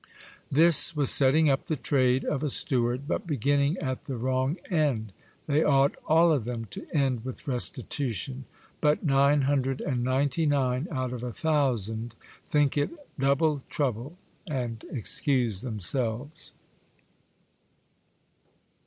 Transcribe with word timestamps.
This 0.51 0.95
was 0.95 1.11
setting 1.11 1.47
up 1.47 1.67
the 1.67 1.75
trade 1.75 2.25
of 2.25 2.41
a 2.41 2.49
steward, 2.49 3.07
but 3.07 3.27
beginning 3.27 3.77
at 3.77 4.05
the 4.05 4.17
wrong 4.17 4.57
end: 4.71 5.13
they 5.45 5.63
ought 5.63 5.93
all 6.07 6.31
of 6.31 6.43
them 6.43 6.65
to 6.71 6.87
end 6.91 7.23
with 7.23 7.47
restitution; 7.47 8.45
but 8.81 9.03
nine 9.05 9.43
hundred 9.43 9.79
and 9.79 10.03
ninety 10.03 10.47
nine 10.47 10.87
out 10.89 11.13
of 11.13 11.21
a 11.21 11.31
thousand 11.31 12.15
think 12.49 12.79
it 12.79 12.89
double 13.19 13.59
trouble, 13.69 14.17
and 14.49 14.85
excuse 14.91 15.61
themselves. 15.61 16.53